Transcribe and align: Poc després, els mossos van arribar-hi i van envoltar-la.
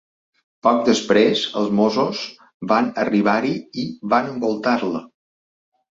Poc 0.67 0.79
després, 0.87 1.43
els 1.61 1.69
mossos 1.81 2.23
van 2.73 2.89
arribar-hi 3.05 3.55
i 3.85 3.87
van 4.15 4.35
envoltar-la. 4.37 5.07